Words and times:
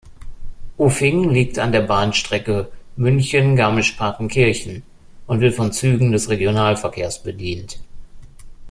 Uffing 0.79 1.29
liegt 1.29 1.59
an 1.59 1.71
der 1.71 1.81
Bahnstrecke 1.83 2.71
München–Garmisch-Partenkirchen 2.95 4.81
und 5.27 5.41
wird 5.41 5.53
von 5.53 5.71
Zügen 5.71 6.11
des 6.11 6.27
Regionalverkehrs 6.27 7.21
bedient. 7.21 7.79